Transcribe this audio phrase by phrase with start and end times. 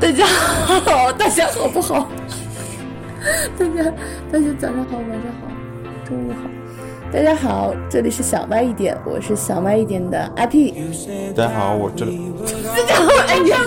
[0.00, 2.08] 大家好，大家好不好？
[3.58, 3.90] 大家
[4.30, 5.48] 大家早上好，晚上好，
[6.04, 6.48] 中午好。
[7.12, 10.74] 大家好，这里是小麦一点，我是小麦一点的阿 P。
[11.36, 13.58] 大家好，我这大家好，哎呀！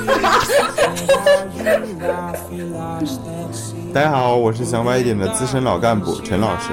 [3.93, 6.69] 大家好，我是小麦一点的资深老干部陈老师。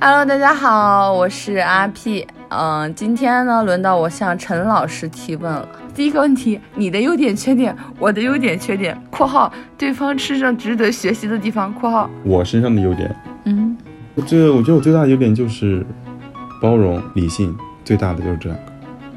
[0.00, 2.26] Hello，大家好，我是阿 P。
[2.50, 5.68] 嗯，今天呢，轮到我向陈老师提问了。
[5.94, 13.14] 第一个问题，你的优点、缺点，我的优点、缺点（括号对方身上值得学习的地方）（括号我身上的优点，
[13.44, 13.76] 嗯，
[14.26, 15.84] 这我觉得我最大的优点就是
[16.60, 18.72] 包容、理性，最大的就是这两个，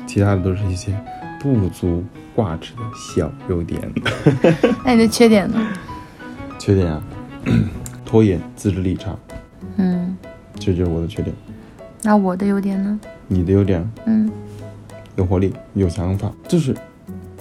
[0.06, 0.94] 其他的都是一些
[1.40, 2.04] 不足
[2.36, 2.82] 挂齿的
[3.16, 3.80] 小优点。
[4.84, 5.58] 那你的缺点呢？
[6.60, 7.02] 缺点啊，
[8.06, 9.16] 拖延、自制力差，
[9.78, 10.18] 嗯，
[10.60, 11.34] 这就是我的缺点。
[12.04, 13.00] 那我的优点呢？
[13.28, 14.30] 你的优点，嗯，
[15.16, 16.76] 有活力，有想法，就是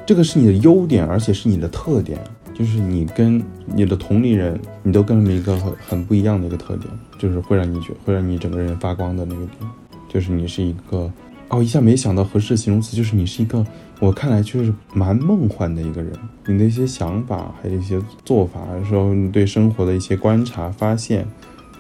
[0.05, 2.19] 这个是你的优点，而且是你的特点，
[2.53, 6.87] 就是你跟你的同龄人，你都跟他们一个很很不一样的一个特点，
[7.19, 9.71] 就是会让你觉会让你整个人发光的那个点，
[10.09, 11.11] 就是你是一个
[11.49, 13.65] 哦，一下没想到合适的形容词，就是你是一个
[13.99, 16.13] 我看来就是蛮梦幻的一个人，
[16.47, 21.27] 你的一些想法还有一些做法，说你对生活的一些观察发现。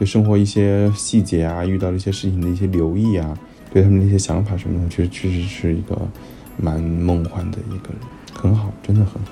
[0.01, 3.39] 对生活一些细节啊，遇到了一些事情的一些留意啊，
[3.71, 5.95] 对他们的一些想法什么的，我觉得确实是一个
[6.57, 7.99] 蛮梦幻的一个人，
[8.33, 9.31] 很好，真的很好。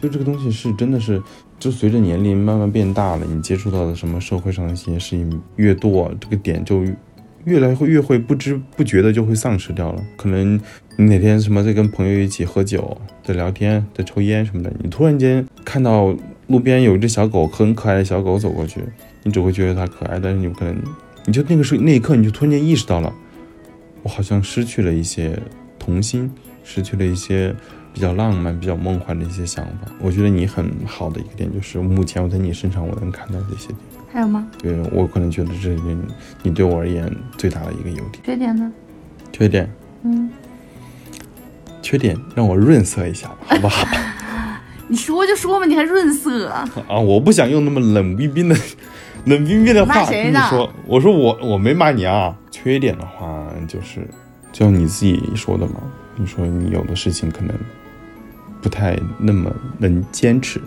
[0.00, 1.20] 就这个东西是真的是，
[1.58, 6.84] 就随着年龄慢慢变大了，你接触到的什么社会上的一些事情越多，这个点就
[7.42, 10.00] 越来会越会不知不觉的就会丧失掉了。
[10.16, 10.60] 可能
[10.96, 16.14] 你哪天什么在跟朋友一起喝酒，在聊天，在抽烟什么的，你突然间看到
[16.46, 18.80] 路边有一只小狗，很可爱的小狗走过去。
[19.24, 20.76] 你只会觉得它可爱，但是你可能，
[21.24, 23.12] 你就那个时候那一刻，你就突然间意识到了，
[24.02, 25.36] 我好像失去了一些
[25.78, 26.30] 童心，
[26.62, 27.52] 失去了一些
[27.92, 29.90] 比较浪漫、比较梦幻的一些想法。
[29.98, 33.78] 我觉得你很好的一个点就是，目前我在你身上我能看到这些点。
[34.12, 34.46] 还有吗？
[34.58, 35.96] 对我可能觉得这是你
[36.42, 38.22] 你对我而言最大的一个优点。
[38.24, 38.72] 缺点呢？
[39.32, 39.68] 缺点，
[40.04, 40.30] 嗯，
[41.82, 43.88] 缺点让我润色一下吧，好不好？
[44.86, 46.48] 你说就说嘛，你还润色？
[46.48, 48.54] 啊，我不想用那么冷冰冰的。
[49.24, 52.36] 冷冰冰的话跟你说，我说我我没骂你啊。
[52.50, 54.00] 缺点的话就是，
[54.50, 55.82] 就像你自己说的嘛，
[56.16, 57.54] 你说你有的事情可能
[58.62, 60.58] 不太那么能坚持，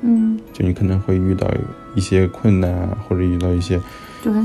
[0.00, 1.48] 嗯，就你可能会遇到
[1.94, 3.78] 一些困难啊，或者遇到一些，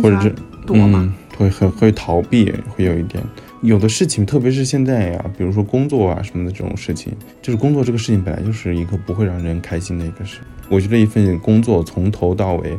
[0.03, 0.31] 或者是
[0.67, 3.23] 躲嘛，嗯，会很会逃避，会有一点。
[3.63, 7.11] 有的事情，特别是现在呀，比如说工作啊什么的这种事情，
[7.41, 10.41] 就是工作这个事情本来就是一个不会让人开心的一个事。
[10.69, 12.77] 我觉得一份工作从头到尾。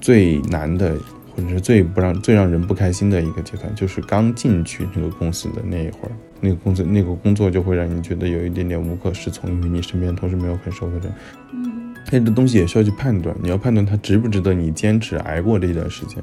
[0.00, 0.96] 最难的，
[1.34, 11.12] 或者是最不让、最让人不开心的一个阶段，就是刚进去那个公司的那一会儿，那个公司那个工作就会让你觉得有一点点无可适从，因为你身边同时没有很熟的人。
[11.52, 16.22] 嗯，那这东西也需要去判断，你要判断它值不值得你坚持挨过这一段时间，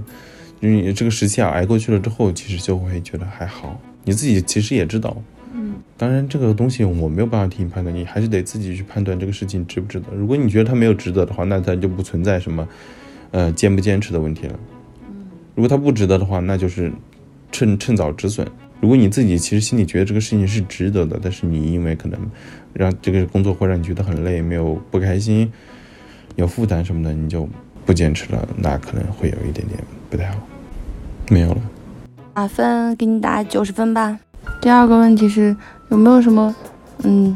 [0.60, 5.16] 因为你这个时期啊挨过去了之后，其实就会觉得还好，你自己其实也知道。
[5.54, 10.08] 嗯，当然这个东西我没有办法替你判断，你还是得自己去判断这个事情值不值得。
[10.16, 12.68] 如果你觉得它没有值得的话，那它就不存在什么。
[13.32, 14.60] 呃，坚不坚持的问题了。
[15.56, 16.92] 如果他不值得的话，那就是
[17.52, 18.48] 趁趁早止损。
[18.82, 22.20] 如果你自己其实心里觉得这个事情是值得的，但是你因为可能
[22.74, 25.52] 让这个工作会让你觉得很累，没有不开心，
[26.36, 27.48] 有负担什么的，你就
[27.86, 30.36] 不坚持了，那可能会有一点点不太好。
[31.30, 31.62] 没有了，
[32.34, 34.20] 打分给你打九十分吧。
[34.62, 35.56] 第二个问题是
[35.90, 36.54] 有没有什么
[37.04, 37.36] 嗯？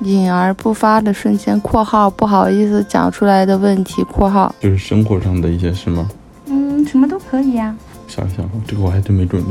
[0.00, 6.08] 隐而不发的瞬间（括号不好意思讲出来的问题）（括号就是生活上的一些事吗？
[6.46, 7.76] 嗯，什么都可以呀、啊。
[8.06, 9.50] 想想，这个我还真没准备。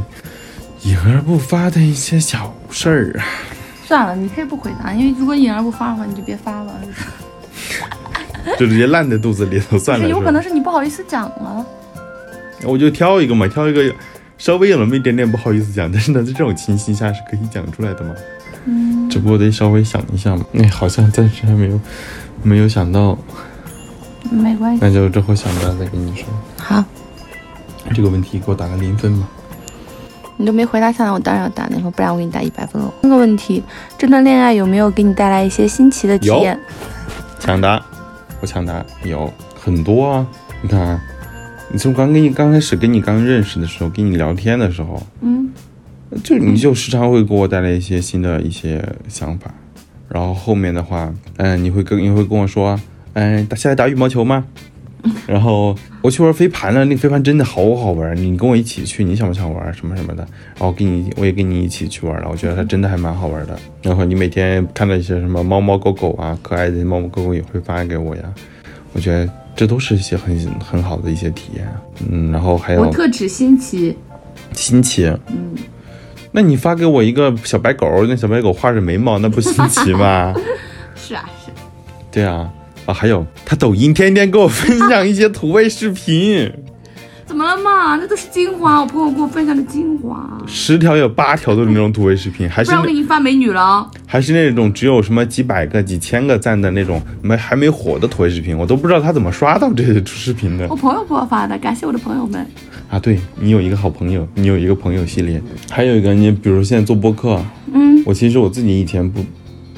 [0.83, 3.25] 隐而不发的一些小事儿啊。
[3.85, 6.73] 算了，你可以不回答，因为如果隐而不发的话，你就别发了。
[8.57, 10.07] 就直接烂在肚子里头算了。
[10.07, 11.65] 有可能是你不好意思讲啊。
[12.63, 13.93] 我就挑一个嘛，挑一个
[14.37, 18.15] 稍微有那么一点点不好意思讲，但是呢，在这种情形下是可以讲出来的嘛。
[18.65, 20.45] 嗯，只不过得稍微想一下嘛。
[20.53, 21.79] 哎，好像暂时还没有，
[22.43, 23.17] 没有想到。
[24.29, 26.25] 没关系，那就之后想到再跟你说。
[26.57, 26.83] 好，
[27.95, 29.27] 这个问题给我打个零分吧。
[30.35, 32.93] 你都没回答上来，我当然要打零分，不然我给你打一百分了。
[33.01, 33.63] 那个问题，
[33.97, 36.59] 这段恋爱有没有给你带来一些新奇的体验？
[37.39, 37.81] 抢答，
[38.41, 40.27] 我抢答有很多啊。
[40.61, 41.01] 你看啊，
[41.71, 45.46] 你从刚跟你刚开始跟你刚认识的时候，跟你聊天的时候，嗯。
[46.23, 49.53] 就你就时常会给我带来一些新的一些想法，
[50.07, 52.79] 然后后面的话，嗯，你会跟你会跟我说，
[53.13, 54.45] 嗯，下来打羽毛球吗？
[55.25, 60.27] 然后我去玩飞盘了，那个飞盘真的好好玩，你跟我一起去，你想不想玩什么什么的？
[60.57, 63.57] 然后跟你我也跟你一起去玩了，我觉得它真的还蛮好玩的。
[63.83, 68.23] 然后你每天看到一些什么猫猫狗狗啊，可爱的猫猫狗狗也会发给我呀，
[68.93, 71.67] 我觉得这都是一些很很好的一些体验。
[72.09, 73.95] 嗯，然后还有我特指新奇，
[74.53, 75.55] 新奇，嗯，
[76.31, 80.33] 那你发给我一个小白狗，那小白狗画着眉毛，那不新奇吗？
[80.95, 81.51] 是啊是。
[82.11, 82.49] 对啊，
[82.85, 86.51] 啊还有他抖音天天给我分享一些土味视频，
[87.27, 87.97] 怎么了嘛？
[87.97, 90.41] 那都是精华，我朋友给我分享的精华。
[90.47, 93.85] 十条有八条都是那种土味视频，还是不然我给你发美女了。
[94.05, 102.47] 还是那种只有什么几百个、几千个赞的那种没还没火的土味视频，我都不知道他怎么刷到这些视频的我朋友给我发的，感谢我的朋友们。
[102.89, 102.97] 啊！
[102.97, 107.43] 对你有一个好朋友，你有一个朋友系列，还有一个你比如现在做播客，
[107.73, 109.19] 嗯我其实我自己以前不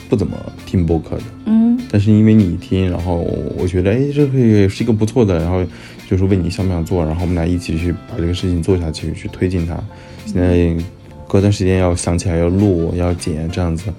[0.07, 0.38] 不怎么
[0.68, 3.16] 听播客的，嗯，但是因为你听，然后
[3.57, 5.66] 我觉得哎，这个也是一个不错的，然后
[6.09, 9.77] 就是问你想不想做，然后我们俩一起去把这个事情做下去，去推进它。
[10.25, 10.75] 现在
[11.27, 13.94] 隔段时间要想起来要录要剪这样子，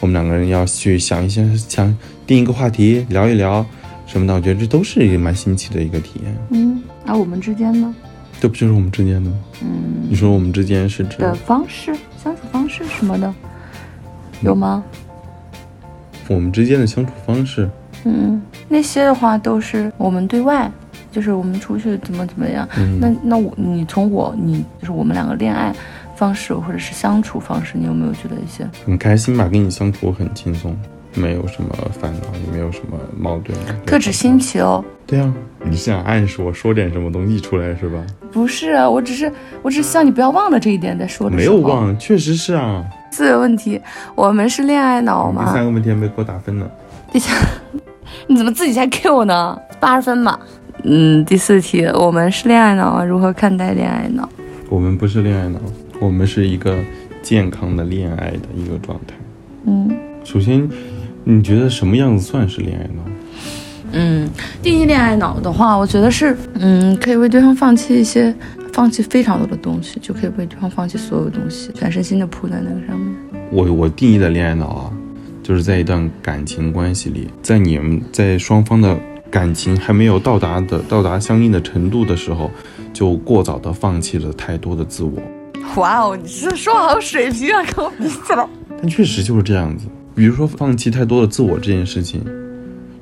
[0.00, 1.96] 我们两个人要去想一些想
[2.26, 3.64] 定一个话题聊一聊
[4.06, 6.36] 什么的，我觉得这都是一个蛮新奇的一个体验。
[6.50, 7.94] 嗯，那我们之间呢
[8.38, 9.36] 这不就是我们之间的吗？
[9.62, 9.68] 嗯
[10.10, 13.34] 你说我们之间是指的方式、相处方式什么的，
[14.42, 14.84] 有吗？
[16.28, 17.66] 我们之间的相处方式？
[18.04, 20.70] 嗯，那些的话都是我们对外，
[21.14, 22.68] 就是我们出去怎么怎么样。
[22.76, 25.72] 嗯那那我你从我你就是我们两个恋爱
[26.16, 28.68] 方式或者是相处方式，你有没有觉得一些？
[28.84, 29.48] 很开心吧？
[29.48, 30.76] 跟你相处很轻松，
[31.14, 31.70] 没有什么
[32.00, 33.56] 烦恼，也没有什么矛盾。
[33.86, 35.32] 特指新奇哦，对啊，
[35.64, 37.98] 你是想暗示我说点什么东西出来是吧？
[38.32, 39.30] 不是啊，我只是
[39.62, 41.44] 我只是希望你不要忘了这一点再说的没。
[41.44, 41.56] 有。
[41.58, 42.84] 忘，确实是啊。
[43.12, 43.80] 四个问题，
[44.16, 45.52] 我们是恋爱脑第吗？
[45.52, 46.68] 三个问题还没给我打分呢。
[47.12, 47.32] 第三，
[48.26, 49.56] 你怎么自己才 Q 呢？
[49.78, 50.38] 八十分吧。
[50.84, 53.04] 嗯，第四题，我们是恋爱脑吗？
[53.04, 54.28] 如何看待恋爱脑？
[54.68, 55.58] 我们不是恋爱脑，
[55.98, 56.76] 我们是一个
[57.22, 59.14] 健康的恋爱的一个状态。
[59.66, 59.90] 嗯
[60.22, 60.68] 首先，
[61.24, 63.02] 你觉得什么样子算是恋爱脑？
[63.92, 64.28] 嗯，
[64.62, 68.34] 定义恋爱脑的话，我觉得是，嗯，可以为对方放弃一些，
[68.72, 73.14] 放弃非常多的东西，就可以为对方放弃所有东西，全身心的扑在那个上面。
[73.50, 74.90] 我我定义的恋爱脑啊，
[75.42, 78.98] 就是在一段感情关系里，在你们在双方的
[79.34, 82.48] 感情还没有到达的到达相应的程度的时候，
[82.92, 85.20] 就过早的放弃了太多的自我。
[85.74, 88.46] 哇哦，你这说好水平啊，跟我比起来。
[88.80, 89.88] 但确实就是这样子。
[90.14, 92.22] 比如说放弃太多的自我这件事情，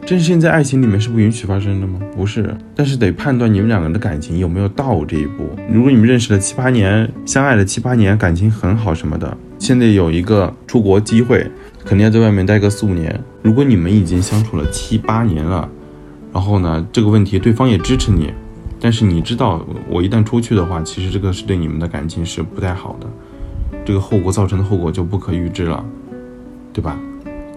[0.01, 2.01] 这件事情在爱情里面是不允许发生的吗？
[2.17, 5.45] 不是，但是得判断你们两个人的感情有没有到这一步。
[5.71, 11.47] 如果你们认识了七八年，相爱了七八年，感情很好什么的，现在有一个出国机会，
[11.85, 13.21] 肯定要在外面待个四五年。
[13.43, 15.69] 如果你们已经相处了七八年了，
[16.33, 18.33] 然后呢，这个问题对方也支持你，
[18.81, 23.07] 但是你知道，我一旦出去的话，其实这个是对你们的感情是不太好的，
[23.85, 25.85] 这个后果造成的后果就不可预知了。
[26.75, 26.99] 对吧？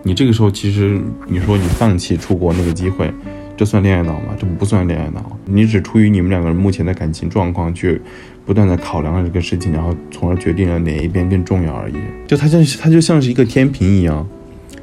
[0.04, 3.10] 你这个时候其实你说你放弃出国那个机会，
[3.56, 4.36] 这算恋爱脑吗？
[4.38, 8.01] 这不算恋爱脑，你只出于你们两个人目前的感情状况去
[8.45, 11.95] 不断的考量了这个事情，然后从而决定了哪一边更重要而已。
[12.27, 14.27] 就它像是它就像是一个天平一样，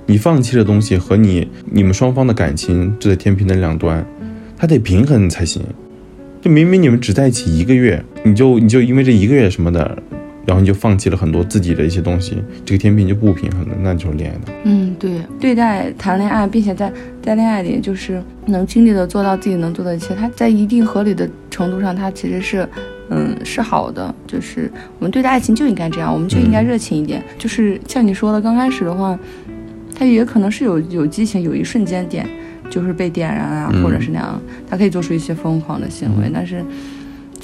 [0.07, 4.05] 你放弃的东西和你你们双方的感情就在天平的两端，
[4.57, 5.63] 它得平衡才行。
[6.41, 9.97] 就明明你们只在一起一个月，你就你就因为这一个月什么的，
[10.45, 14.53] 然后你就放弃了很多自己的一些东西，这个天平就不平衡了，那就是恋爱的。
[14.65, 16.93] 嗯，对，对待谈恋爱，并且在
[17.23, 22.69] 在恋爱里，就是能尽力的做到自己能做的一切，它在一定合理的程度上，它其实是，
[23.11, 24.13] 嗯，是好的。
[24.27, 24.69] 就是
[24.99, 27.23] 我们对待爱情就应该这样，我们就应该热情一点。
[27.39, 29.17] 就是像你说的，刚开始的话，
[30.03, 32.29] 它也可能是有有激情，有一瞬间点
[32.69, 36.65] 就是被点燃啊，嗯或者是那样，他可以做出一些疯狂的行为，但是。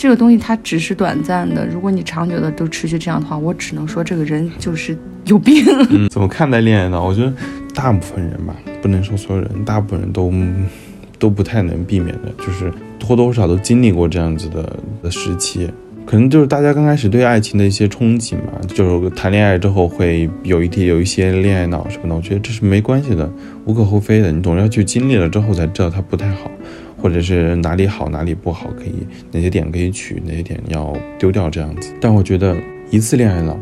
[0.01, 5.65] 这个东西它只是短暂的，如果你长久的都持续这样的话，我只能说这个人就是有病。
[5.91, 7.03] 嗯， 怎么看待恋爱呢？
[7.03, 7.33] 我觉得
[7.75, 10.33] 大部分人吧，不能说所有人，大部分人都
[11.19, 12.73] 都不太能避免的，就是
[13.05, 15.69] 或多或少都经历过这样子的的时期。
[16.09, 23.31] 可能就是大家刚开始对爱情的一些憧憬嘛，就是谈恋爱之后会有一点有一些恋爱脑什么的，我觉得这是没关系的，
[23.67, 24.33] 无可厚非的。
[24.33, 26.51] 你总要去经历了之后才知道它不太好，
[26.97, 31.93] 或者是哪里好哪里不好，可以哪些点可以取，哪些点要丢掉这样子。
[32.01, 32.57] 但我觉得
[32.91, 33.55] 一次恋爱脑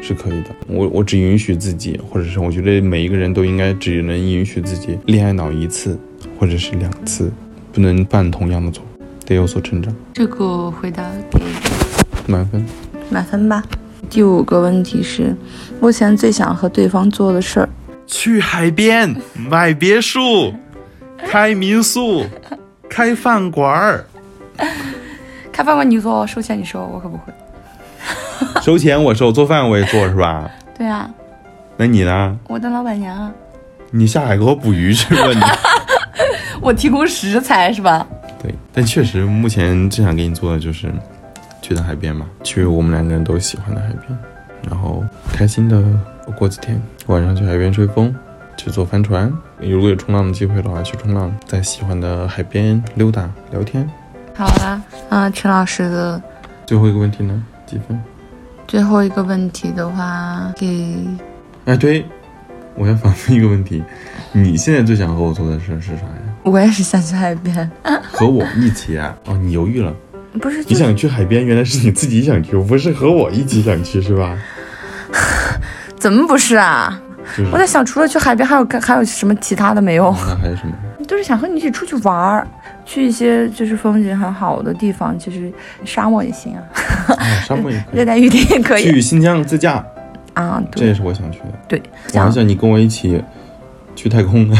[0.00, 0.50] 是可以的。
[0.68, 5.98] 我我只允许自己，或者是我觉得每一个人都应该只能允许自己恋爱脑一次，
[6.38, 7.32] 或者是两次，
[7.72, 8.84] 不能犯同样的错，
[9.26, 9.92] 得有所成长。
[10.12, 11.40] 这个回答给
[12.30, 12.64] 满分。
[13.10, 13.62] 满分吧。
[14.08, 15.34] 第五个问题是，
[15.80, 17.68] 目前最想和对方做的事儿。
[18.06, 20.52] 去海边买别墅，
[21.26, 22.24] 开民宿，
[22.88, 24.04] 开饭馆儿，
[25.52, 27.32] 开饭馆你做，收钱你收，我可不会。
[28.62, 30.50] 收钱我收，做饭我也做是吧？
[30.76, 31.08] 对啊，
[31.76, 32.36] 那你呢？
[32.48, 33.32] 我当老板娘啊，
[33.90, 35.40] 你下海给我捕鱼去吧你。
[36.60, 38.06] 我提供食材是吧？
[38.42, 40.88] 对，但确实目前最想给你做的就是
[41.70, 44.18] 去趟海边嘛，去我们两个人都喜欢的海边，
[44.68, 45.80] 然后开心的
[46.36, 48.12] 过几天，晚上去海边吹风，
[48.56, 53.88] 去坐帆船，如果有冲浪的机会的话，去冲浪，在喜欢的海边溜达聊天。
[54.34, 56.20] 好啦，啊，陈老师的
[56.66, 57.40] 最后一个问题呢？
[57.66, 57.96] 几分？
[58.66, 61.06] 最后一个问题的话，给
[61.66, 62.04] 哎，对，
[62.74, 63.80] 我要反问一个问题，
[64.32, 66.34] 你现在最想和我做的事是啥呀？
[66.42, 67.70] 我也是想去海边，
[68.02, 69.16] 和我一起啊？
[69.26, 69.94] 哦，你犹豫了，
[70.38, 70.62] 不是？
[70.68, 74.36] 你想去海边，原来是你自己想去，不是和我一起想去是吧？
[75.98, 77.00] 怎么不是啊？
[77.36, 80.14] 就是我在想，除了去海边，还有干还有什么其他的没有？
[80.26, 80.72] 那还有什么？
[81.06, 82.46] 就是想和你一起出去玩儿，
[82.86, 85.52] 去一些就是风景很好的地方，其实
[85.84, 86.62] 沙漠也行啊，
[87.18, 87.96] 啊，沙漠也可以。
[87.98, 89.84] 热带雨林也可以去新疆自驾，
[90.34, 90.62] 啊。
[90.72, 91.46] 这也对是我想去的。
[91.66, 91.82] 对，
[92.14, 93.20] 我还想想你跟我一起
[93.96, 94.56] 去太空呢，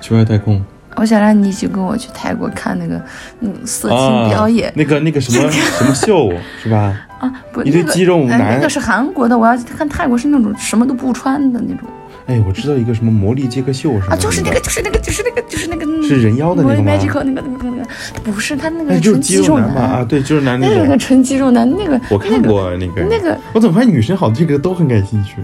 [0.00, 0.64] 去外太空
[0.96, 3.00] 我想让你一起跟我去泰国看那个
[3.40, 6.98] 嗯色情啊表演那个那个什么 什么秀是吧？
[7.18, 7.32] 啊，
[7.64, 11.88] 一堆肌肉呃男那个是韩国的，我要看泰国是那种什么都不穿的那种
[12.26, 17.88] 哎，我知道一个什么魔力杰克秀什么啊，就是那个，就是那个，就是那个，就是那个是人妖的那个吗 Magic 那个那个那个，
[18.24, 19.68] 不是他那个哎，是纯就是肌肉男？
[19.76, 20.82] 啊，对，就是男那种。
[20.82, 25.36] 那个纯肌肉男，那个我看过那个那个我怎么发现女生好像这个都很感兴趣？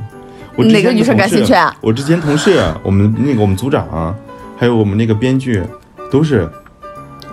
[0.57, 4.15] 我哪个女生感兴趣啊我之前同事，我们那个我们组长，
[4.57, 5.63] 还有我们那个编剧，
[6.11, 6.49] 都是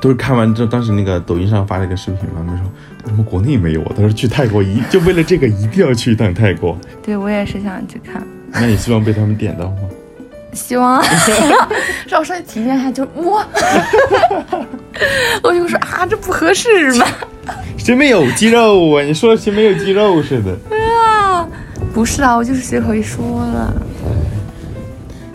[0.01, 2.65] 都是看完之后，当时那个抖音上发了一个视频嘛，他们说
[3.03, 3.83] 为什么国内没有？
[3.95, 6.77] 他说去泰国一 就为了这个一定要去一趟泰国。
[7.03, 9.77] 对我也是想去看，那你希望被他们点到吗？
[10.51, 10.99] 希望
[12.07, 13.45] 让我上去体验一下， 就哇，
[15.43, 17.05] 我就说啊，这不合适吧？
[17.77, 19.03] 谁没有肌肉啊？
[19.03, 20.57] 你说谁没有肌肉似的？
[20.75, 21.47] 啊，
[21.93, 23.71] 不是啊，我就是随口一说了。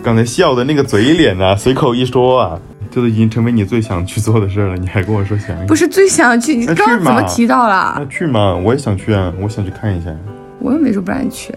[0.04, 4.76] 刚才笑的那个嘴脸啊，随口一说啊，这都已经成为你最想去做的事了。
[4.76, 8.04] 你还跟我说想不是最想去，你刚刚怎么提到了那？
[8.06, 8.54] 去嘛？
[8.54, 10.14] 我也想去啊，我想去看一下。
[10.58, 11.54] 我又没说不让你去，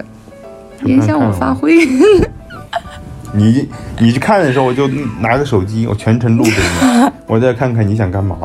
[0.86, 1.78] 影响我发挥。
[3.36, 3.68] 你
[4.00, 4.88] 你去看的时候，我就
[5.20, 8.38] 拿个手机，我全程录给你， 我再看看你想干嘛。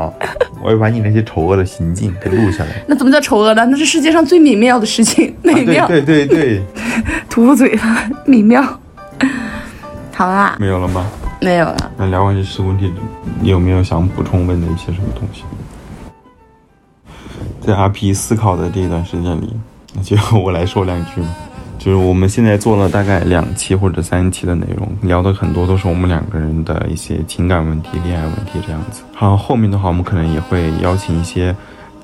[0.64, 2.71] 我要把你那些丑恶的行径给录下来。
[2.88, 3.64] 那怎么叫丑恶呢？
[3.66, 5.87] 那是世界上最美妙的事情，美啊、妙。
[5.87, 6.62] 对对对对，
[7.30, 7.82] 吐口水了，
[8.26, 8.64] 美妙。
[10.14, 11.07] 好啦，没有了吗？
[11.40, 11.90] 没有了。
[11.97, 12.92] 那聊完这十个问题，
[13.40, 15.42] 你有没有想补充问的一些什么东西？
[17.61, 19.57] 在阿 P 思考的这段时间里，
[19.95, 21.28] 那就我来说两句吧。
[21.78, 29.02] 就是我们现在做了大概两期或者三期的内容，聊的很多都是我们两个人的一些情感问题、恋爱问题这样子。
[29.12, 31.52] 好，后面的话我们可能也会邀请一些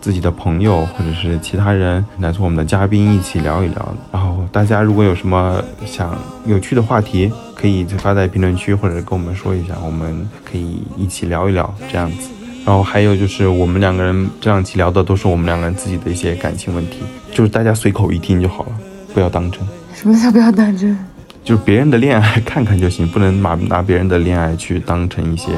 [0.01, 3.95] 自己的朋友或者是其他人来做我们的嘉宾一起聊一聊。
[4.11, 12.29] 然后大家如果有什么想有趣的话题，可以发在评论区或者跟我们说一下，我们可以一起聊一聊这样子。
[12.65, 16.99] 然后还有就是我们两个人这两期聊的都是我们两个人自己的一些感情问题，
[17.33, 18.73] 就是大家随口一听就好了，
[19.15, 19.61] 不要当真。
[19.95, 20.97] 什么叫不要当真？
[21.43, 25.49] 就是别人的恋爱看看就行，不能拿拿别人的恋爱去当成一些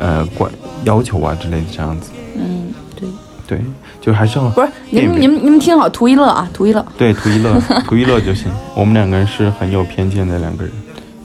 [0.00, 0.50] 呃管
[0.84, 2.10] 要求啊之类的这样子。
[2.36, 3.08] 嗯，对，
[3.46, 3.60] 对，
[4.06, 6.86] 就还是要不是你们你们你们听好，图一乐啊，图一乐。
[6.96, 8.48] 对图一乐 图一乐就行。
[8.76, 10.72] 我们两个人是很有偏见的两个人，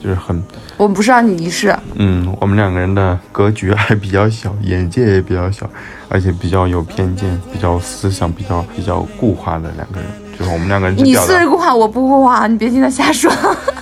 [0.02, 0.42] 就是很
[0.76, 1.72] 我不是让，你是。
[1.94, 5.70] 嗯，我们两个人的格局还比较小，眼界也比较小，
[6.08, 10.10] 而且比较有偏见，比较思想比较比较固化的两个人。
[10.36, 13.30] 就是我们两个人你表达，是固化，我不固化，你别听他瞎说。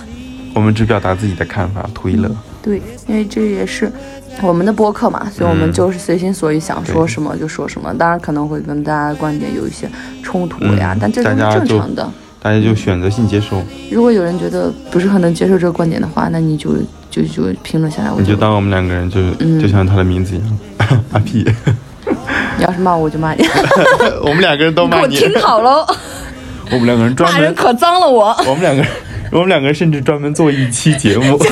[0.53, 2.29] 我们只表达自己的看法，图一乐。
[2.61, 3.91] 对，因为这也是
[4.41, 7.93] 我们的播客嘛，所以我们嗯就是随心所欲，想说什么就说什么。
[7.97, 9.89] 当然可能会跟大家的观点有一些
[10.21, 12.09] 冲突呀，嗯但这都是正常的。
[12.43, 16.71] 大家就选择性接受，如果有人觉得不是很能接受这个观点的话，那你就
[17.09, 20.59] 就就评论下来，我你就当我们两个人就是、嗯就像他的名字一样，
[21.13, 21.45] 阿屁。
[22.57, 23.43] 你要是骂我，我就骂你。
[24.21, 25.85] 我们两个人都给骂你，我听好喽，
[26.71, 28.35] 我们两个人专门，骂人可脏了我。
[28.47, 28.91] 我们两个人，
[29.31, 31.39] 我们两个人甚至专门做一期节目。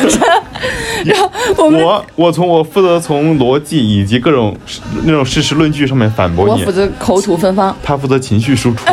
[1.57, 4.53] 我们我我从我负责从逻辑以及各种
[5.05, 8.83] 那种事实论据上面反驳你我负，责口吐芬芳，他负责情绪输出。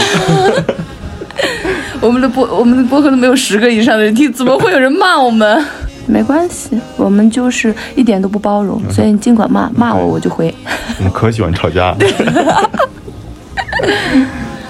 [2.01, 5.65] 我们的播我们的播客都没有十个以上的人听，怎么会有人骂我们？
[6.07, 10.55] 没关系，我们就是一点都不包容，所以你尽管骂，骂我我就回。
[10.99, 11.99] 我们可喜欢吵架了。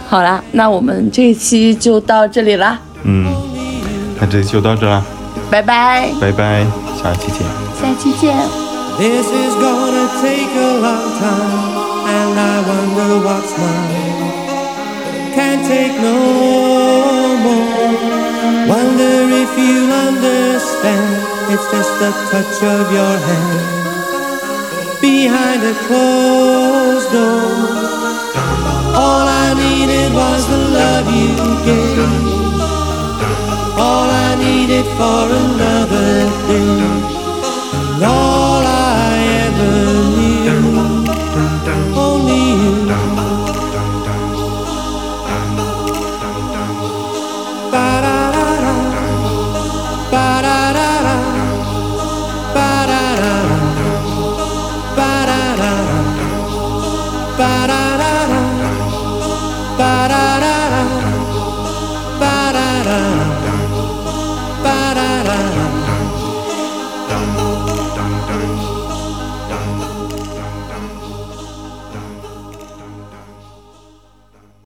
[0.08, 3.26] 好啦，那我们这一期就到这里啦，嗯，
[4.19, 5.03] 那这期就到这了，
[5.49, 6.65] 拜拜，拜拜，
[7.01, 7.45] 下期见。
[7.79, 8.35] 下期见。
[8.97, 14.29] This is gonna take a long time, and I wonder what's mine.
[15.33, 17.71] Can't take no more.
[18.67, 21.23] Wonder if you'll understand.
[21.49, 23.59] It's just the touch of your hand
[25.01, 27.51] behind a closed door.
[28.93, 32.44] All I needed was the love you gave.
[33.78, 37.16] all I needed for another day.
[38.00, 38.45] Lord,